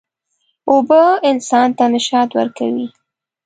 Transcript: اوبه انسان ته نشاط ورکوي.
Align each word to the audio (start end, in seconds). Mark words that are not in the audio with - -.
اوبه 0.69 1.01
انسان 1.29 1.67
ته 1.77 1.85
نشاط 1.93 2.29
ورکوي. 2.37 2.87